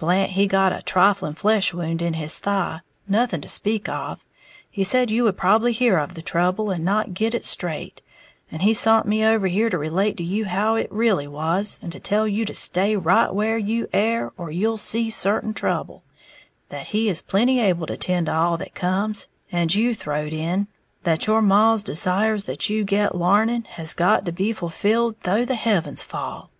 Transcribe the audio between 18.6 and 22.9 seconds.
comes, and you throwed in; that your maw's desires that you